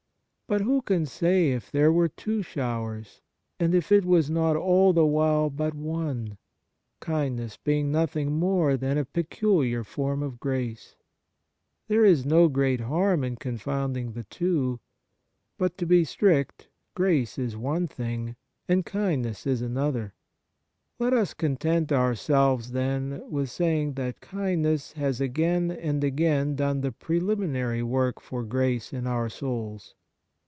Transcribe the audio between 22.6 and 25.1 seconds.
then, with saying that kindness